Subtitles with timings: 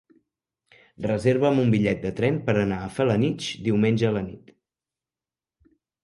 [1.03, 4.49] Reserva'm un bitllet de tren per anar a Felanitx diumenge a la nit.